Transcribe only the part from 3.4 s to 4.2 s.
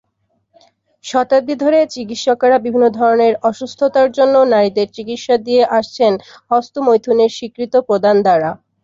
অসুস্থতার